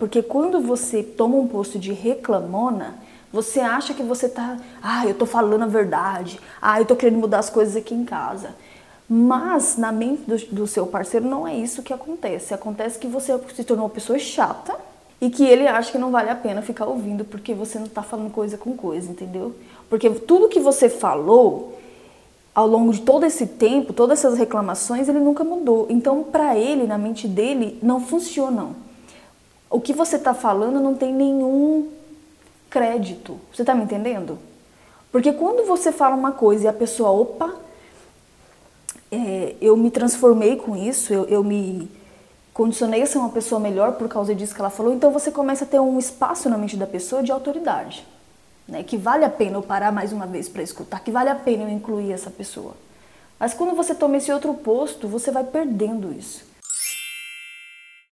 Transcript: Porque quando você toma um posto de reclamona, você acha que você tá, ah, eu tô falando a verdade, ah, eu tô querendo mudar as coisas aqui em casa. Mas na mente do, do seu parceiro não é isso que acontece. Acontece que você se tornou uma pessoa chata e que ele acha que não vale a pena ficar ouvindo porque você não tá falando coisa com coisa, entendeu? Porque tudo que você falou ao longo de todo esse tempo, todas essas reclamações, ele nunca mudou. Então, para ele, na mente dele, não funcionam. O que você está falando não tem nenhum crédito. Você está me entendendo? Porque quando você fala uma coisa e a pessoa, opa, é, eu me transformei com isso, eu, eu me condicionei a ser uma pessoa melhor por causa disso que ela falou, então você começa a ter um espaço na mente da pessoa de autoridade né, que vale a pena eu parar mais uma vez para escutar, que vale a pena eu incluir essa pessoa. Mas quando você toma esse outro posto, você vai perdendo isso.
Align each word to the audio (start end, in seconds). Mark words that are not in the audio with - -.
Porque 0.00 0.22
quando 0.22 0.62
você 0.62 1.02
toma 1.02 1.36
um 1.36 1.46
posto 1.46 1.78
de 1.78 1.92
reclamona, 1.92 2.94
você 3.30 3.60
acha 3.60 3.92
que 3.92 4.02
você 4.02 4.30
tá, 4.30 4.56
ah, 4.82 5.06
eu 5.06 5.14
tô 5.14 5.26
falando 5.26 5.62
a 5.64 5.66
verdade, 5.66 6.40
ah, 6.60 6.80
eu 6.80 6.86
tô 6.86 6.96
querendo 6.96 7.20
mudar 7.20 7.40
as 7.40 7.50
coisas 7.50 7.76
aqui 7.76 7.94
em 7.94 8.06
casa. 8.06 8.54
Mas 9.06 9.76
na 9.76 9.92
mente 9.92 10.22
do, 10.22 10.36
do 10.54 10.66
seu 10.66 10.86
parceiro 10.86 11.28
não 11.28 11.46
é 11.46 11.54
isso 11.54 11.82
que 11.82 11.92
acontece. 11.92 12.54
Acontece 12.54 12.98
que 12.98 13.06
você 13.06 13.38
se 13.54 13.62
tornou 13.62 13.84
uma 13.84 13.90
pessoa 13.90 14.18
chata 14.18 14.74
e 15.20 15.28
que 15.28 15.44
ele 15.44 15.68
acha 15.68 15.92
que 15.92 15.98
não 15.98 16.10
vale 16.10 16.30
a 16.30 16.34
pena 16.34 16.62
ficar 16.62 16.86
ouvindo 16.86 17.22
porque 17.22 17.52
você 17.52 17.78
não 17.78 17.86
tá 17.86 18.02
falando 18.02 18.32
coisa 18.32 18.56
com 18.56 18.74
coisa, 18.74 19.10
entendeu? 19.10 19.54
Porque 19.90 20.08
tudo 20.08 20.48
que 20.48 20.60
você 20.60 20.88
falou 20.88 21.78
ao 22.54 22.66
longo 22.66 22.90
de 22.90 23.02
todo 23.02 23.26
esse 23.26 23.46
tempo, 23.46 23.92
todas 23.92 24.20
essas 24.20 24.38
reclamações, 24.38 25.10
ele 25.10 25.20
nunca 25.20 25.44
mudou. 25.44 25.86
Então, 25.90 26.22
para 26.22 26.56
ele, 26.56 26.86
na 26.86 26.96
mente 26.96 27.28
dele, 27.28 27.78
não 27.82 28.00
funcionam. 28.00 28.74
O 29.70 29.80
que 29.80 29.92
você 29.92 30.16
está 30.16 30.34
falando 30.34 30.80
não 30.80 30.94
tem 30.94 31.14
nenhum 31.14 31.88
crédito. 32.68 33.38
Você 33.54 33.62
está 33.62 33.74
me 33.74 33.84
entendendo? 33.84 34.38
Porque 35.12 35.32
quando 35.32 35.66
você 35.66 35.92
fala 35.92 36.14
uma 36.16 36.32
coisa 36.32 36.64
e 36.64 36.68
a 36.68 36.72
pessoa, 36.72 37.10
opa, 37.10 37.54
é, 39.10 39.54
eu 39.60 39.76
me 39.76 39.90
transformei 39.90 40.56
com 40.56 40.76
isso, 40.76 41.12
eu, 41.12 41.24
eu 41.24 41.42
me 41.42 41.90
condicionei 42.52 43.02
a 43.02 43.06
ser 43.06 43.18
uma 43.18 43.30
pessoa 43.30 43.60
melhor 43.60 43.92
por 43.92 44.08
causa 44.08 44.34
disso 44.34 44.54
que 44.54 44.60
ela 44.60 44.70
falou, 44.70 44.92
então 44.92 45.10
você 45.10 45.30
começa 45.30 45.64
a 45.64 45.66
ter 45.66 45.80
um 45.80 45.98
espaço 45.98 46.48
na 46.48 46.58
mente 46.58 46.76
da 46.76 46.86
pessoa 46.86 47.22
de 47.22 47.32
autoridade 47.32 48.04
né, 48.70 48.84
que 48.84 48.96
vale 48.96 49.24
a 49.24 49.30
pena 49.30 49.56
eu 49.56 49.62
parar 49.62 49.90
mais 49.90 50.12
uma 50.12 50.26
vez 50.26 50.48
para 50.48 50.62
escutar, 50.62 51.00
que 51.00 51.10
vale 51.10 51.28
a 51.28 51.34
pena 51.34 51.64
eu 51.64 51.68
incluir 51.68 52.12
essa 52.12 52.30
pessoa. 52.30 52.74
Mas 53.38 53.52
quando 53.52 53.74
você 53.74 53.94
toma 53.94 54.16
esse 54.16 54.30
outro 54.30 54.54
posto, 54.54 55.08
você 55.08 55.30
vai 55.30 55.42
perdendo 55.44 56.12
isso. 56.12 56.44